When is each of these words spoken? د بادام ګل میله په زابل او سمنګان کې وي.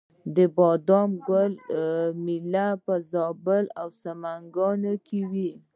د 0.35 0.37
بادام 0.57 1.11
ګل 1.27 1.53
میله 2.23 2.67
په 2.85 2.93
زابل 3.11 3.65
او 3.79 3.87
سمنګان 4.03 4.81
کې 5.07 5.19
وي. 5.31 5.49